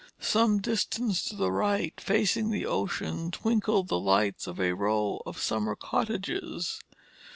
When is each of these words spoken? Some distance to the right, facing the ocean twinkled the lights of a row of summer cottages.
Some 0.19 0.61
distance 0.61 1.21
to 1.29 1.35
the 1.35 1.51
right, 1.51 1.93
facing 2.01 2.49
the 2.49 2.65
ocean 2.65 3.29
twinkled 3.29 3.87
the 3.87 3.99
lights 3.99 4.47
of 4.47 4.59
a 4.59 4.71
row 4.73 5.21
of 5.27 5.37
summer 5.39 5.75
cottages. 5.75 6.79